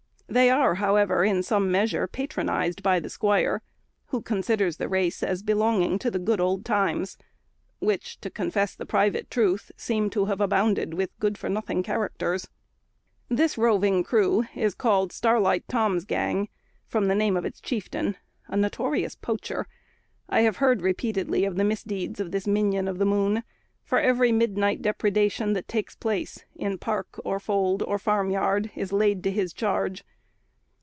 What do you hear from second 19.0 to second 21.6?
poacher. I have heard repeatedly of